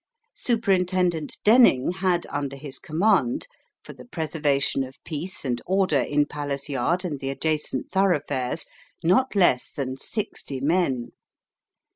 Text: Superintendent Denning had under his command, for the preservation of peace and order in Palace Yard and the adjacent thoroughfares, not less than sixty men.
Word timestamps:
Superintendent 0.33 1.37
Denning 1.43 1.91
had 1.91 2.25
under 2.31 2.55
his 2.55 2.79
command, 2.79 3.47
for 3.83 3.93
the 3.93 4.03
preservation 4.05 4.83
of 4.83 4.97
peace 5.03 5.45
and 5.45 5.61
order 5.67 5.99
in 5.99 6.25
Palace 6.25 6.69
Yard 6.69 7.05
and 7.05 7.19
the 7.19 7.29
adjacent 7.29 7.91
thoroughfares, 7.91 8.65
not 9.03 9.35
less 9.35 9.69
than 9.69 9.97
sixty 9.97 10.59
men. 10.59 11.11